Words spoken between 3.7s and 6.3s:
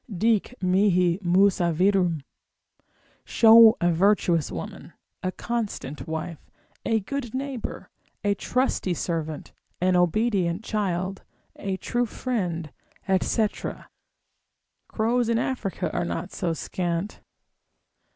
a virtuous woman, a constant